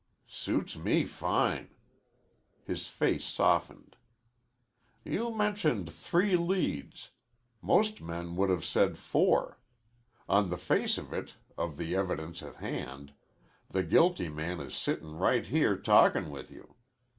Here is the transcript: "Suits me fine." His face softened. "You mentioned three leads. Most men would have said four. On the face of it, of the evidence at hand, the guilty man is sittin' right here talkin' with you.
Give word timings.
"Suits 0.25 0.75
me 0.75 1.05
fine." 1.05 1.69
His 2.63 2.87
face 2.87 3.23
softened. 3.23 3.97
"You 5.05 5.29
mentioned 5.31 5.93
three 5.93 6.35
leads. 6.35 7.11
Most 7.61 8.01
men 8.01 8.35
would 8.35 8.49
have 8.49 8.65
said 8.65 8.97
four. 8.97 9.59
On 10.27 10.49
the 10.49 10.57
face 10.57 10.97
of 10.97 11.13
it, 11.13 11.35
of 11.55 11.77
the 11.77 11.95
evidence 11.95 12.41
at 12.41 12.55
hand, 12.55 13.13
the 13.69 13.83
guilty 13.83 14.27
man 14.27 14.59
is 14.59 14.75
sittin' 14.75 15.19
right 15.19 15.45
here 15.45 15.77
talkin' 15.77 16.31
with 16.31 16.49
you. 16.49 16.73